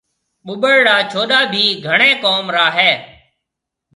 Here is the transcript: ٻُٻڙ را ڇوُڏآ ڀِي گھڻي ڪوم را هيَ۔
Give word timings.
ٻُٻڙ 0.59 0.75
را 0.87 0.97
ڇوُڏآ 1.11 1.39
ڀِي 1.51 1.65
گھڻي 1.85 2.11
ڪوم 2.23 2.45
را 2.55 2.65
هيَ۔ 2.77 2.91